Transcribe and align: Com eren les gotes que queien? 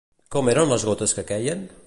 Com 0.35 0.49
eren 0.53 0.71
les 0.73 0.87
gotes 0.91 1.15
que 1.19 1.29
queien? 1.33 1.67